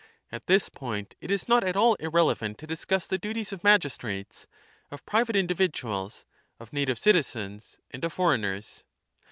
[0.31, 4.47] At this point it is not at all irrelevant to discuss the duties of magistrates,
[4.89, 6.25] of private individuals,
[6.59, 8.83] [of native citizensj and of foreigners.